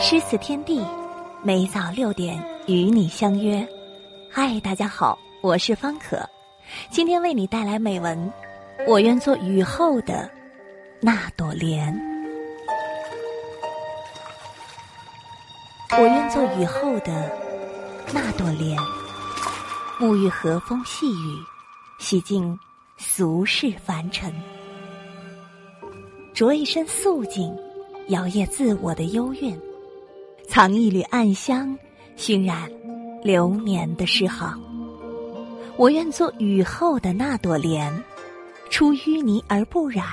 [0.00, 0.84] 诗词天地，
[1.44, 3.64] 每早六点与你相约。
[4.28, 6.28] 嗨，大家好，我是方可，
[6.90, 8.32] 今天为你带来美文。
[8.84, 10.28] 我愿做雨后的
[11.00, 11.96] 那朵莲，
[15.92, 17.30] 我愿做雨后的
[18.12, 18.76] 那朵莲，
[20.00, 21.38] 沐浴和风细雨，
[22.02, 22.58] 洗净
[22.96, 24.34] 俗世凡尘，
[26.34, 27.56] 着一身素净，
[28.08, 29.56] 摇曳自我的幽韵，
[30.48, 31.78] 藏一缕暗香，
[32.16, 32.68] 熏染
[33.22, 34.60] 流年的诗行。
[35.76, 38.02] 我愿做雨后的那朵莲。
[38.68, 40.04] 出淤泥而不染，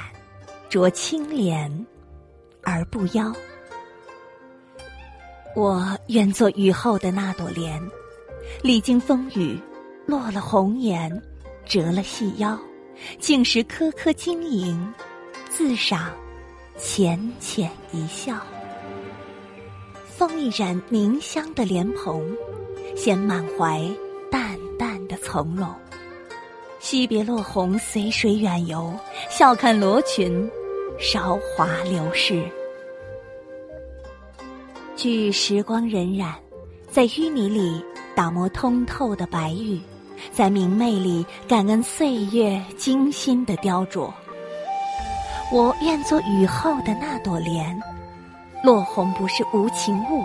[0.70, 1.72] 濯清涟
[2.62, 3.34] 而不妖。
[5.56, 7.82] 我愿做雨后的那朵莲，
[8.62, 9.58] 历经风雨，
[10.06, 11.10] 落了红颜，
[11.70, 12.60] 折了细腰，
[13.20, 14.92] 竟是颗颗晶莹，
[15.52, 16.12] 自赏
[16.80, 18.42] 浅浅一笑。
[20.08, 22.36] 风一盏凝香的莲蓬，
[22.96, 23.88] 显满怀
[24.32, 25.70] 淡淡的从容。
[26.80, 28.92] 惜别落红，随水远游，
[29.30, 30.50] 笑看罗裙，
[30.98, 32.44] 韶华流逝。
[34.96, 36.34] 据时光荏苒，
[36.90, 37.80] 在淤泥里
[38.16, 39.80] 打磨通透的白玉，
[40.32, 44.12] 在明媚里感恩岁月精心的雕琢。
[45.52, 47.82] 我愿做雨后的那朵莲，
[48.64, 50.24] 落红不是无情物，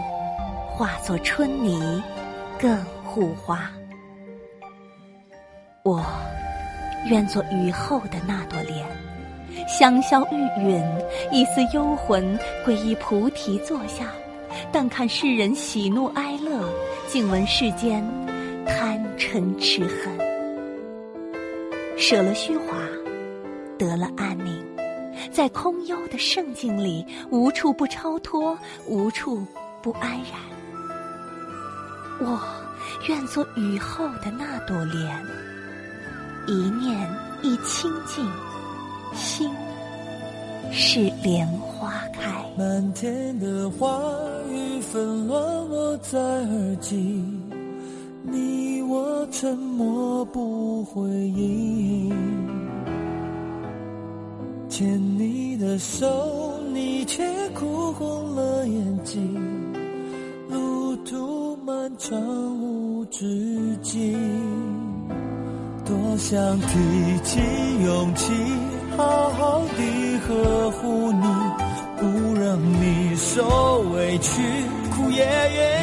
[0.69, 2.03] 化作春泥
[2.59, 3.71] 更护花。
[5.83, 6.05] 我。
[7.11, 8.83] 愿做雨后的那朵莲，
[9.69, 10.83] 香消玉殒，
[11.31, 14.07] 一丝幽魂归依菩提坐下，
[14.73, 16.67] 但看世人喜怒哀乐，
[17.07, 18.03] 静闻世间
[19.25, 20.19] 嗔痴恨。
[21.97, 22.77] 舍了虚华，
[23.79, 24.63] 得了安宁，
[25.33, 29.43] 在空幽的圣境里，无处不超脱，无处
[29.83, 30.39] 不安然。
[32.21, 32.39] 我
[33.09, 35.25] 愿做雨后的那朵莲。
[36.47, 37.11] 一念
[37.43, 38.31] 一清净，
[39.15, 39.51] 心
[40.71, 42.31] 是莲花开。
[42.59, 43.99] 满天的话
[44.51, 47.25] 语纷乱落在耳际，
[49.37, 52.09] 沉默不回应。
[54.69, 54.87] 牵
[55.19, 56.07] 你的手，
[56.73, 59.37] 你却哭红了眼睛。
[60.49, 62.17] 路途漫长
[62.61, 64.17] 无止境。
[65.85, 67.41] 多想提起
[67.85, 68.33] 勇气，
[68.97, 71.27] 好好地呵护你，
[71.99, 74.41] 不让你受委屈，
[74.93, 75.74] 哭也愿。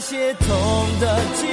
[0.00, 0.48] 那些痛
[0.98, 1.49] 的记忆。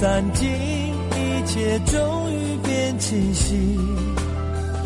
[0.00, 3.76] 散尽，一切终于变清晰，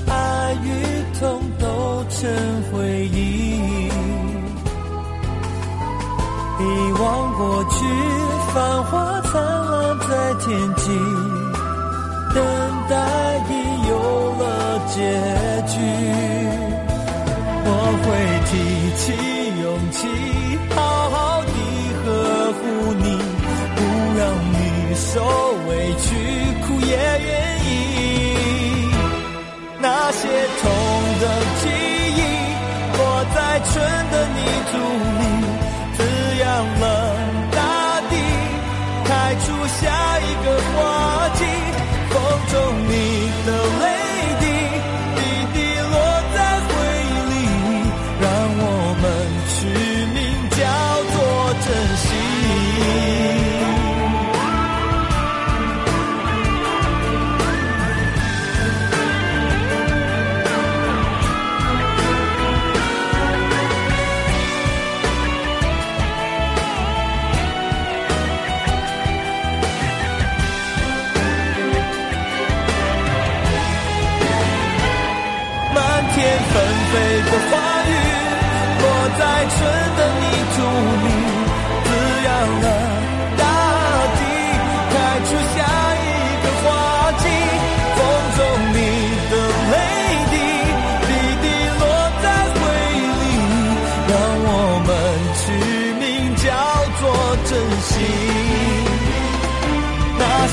[0.08, 2.30] 爱与痛都成
[2.72, 3.90] 回忆。
[6.58, 7.84] 遗忘过去，
[8.54, 10.90] 繁华灿烂在天际，
[33.64, 34.01] 春。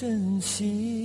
[0.00, 0.99] 珍惜。